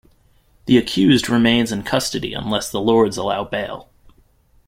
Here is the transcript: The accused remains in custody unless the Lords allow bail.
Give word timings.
The 0.65 0.79
accused 0.79 1.29
remains 1.29 1.71
in 1.71 1.83
custody 1.83 2.33
unless 2.33 2.71
the 2.71 2.81
Lords 2.81 3.17
allow 3.17 3.43
bail. 3.43 3.91